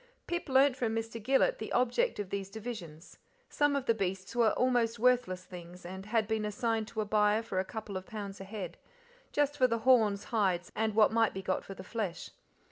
Pip 0.25 0.49
learnt 0.49 0.75
from 0.75 0.95
Mr. 0.95 1.21
Gillet 1.21 1.59
the 1.59 1.71
object 1.73 2.17
of 2.17 2.31
these 2.31 2.49
divisions: 2.49 3.19
some 3.49 3.75
of 3.75 3.85
the 3.85 3.93
beasts 3.93 4.35
were 4.35 4.49
almost 4.53 4.97
worthless 4.97 5.45
things, 5.45 5.85
and 5.85 6.07
had 6.07 6.27
been 6.27 6.43
assigned 6.43 6.87
to 6.87 7.01
a 7.01 7.05
buyer 7.05 7.43
for 7.43 7.59
a 7.59 7.63
couple 7.65 7.95
of 7.95 8.07
pounds 8.07 8.41
a 8.41 8.43
head, 8.43 8.79
just 9.31 9.55
for 9.55 9.67
the 9.67 9.77
horns, 9.85 10.23
hides, 10.23 10.71
and 10.75 10.95
what 10.95 11.11
might 11.11 11.35
be 11.35 11.43
got 11.43 11.63
for 11.63 11.75
the 11.75 11.83
flesh. 11.83 12.31